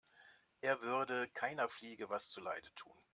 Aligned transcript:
Er 0.61 0.81
würde 0.81 1.27
keiner 1.27 1.69
Fliege 1.69 2.09
was 2.09 2.31
zu 2.31 2.41
Leide 2.41 2.73
tun. 2.73 2.99